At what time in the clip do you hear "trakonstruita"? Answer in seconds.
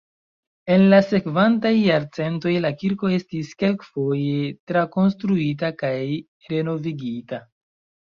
4.71-5.71